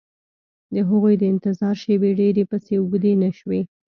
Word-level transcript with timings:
د 0.73 0.75
هغوی 0.89 1.15
د 1.17 1.23
انتظار 1.33 1.75
شېبې 1.83 2.11
ډېرې 2.19 2.43
پسې 2.49 2.73
اوږدې 2.77 3.13
نه 3.23 3.29
شوې 3.37 3.61